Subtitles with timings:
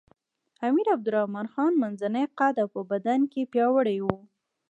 [0.67, 4.17] امیر عبدالرحمن خان منځنی قده او په بدن کې پیاوړی وو.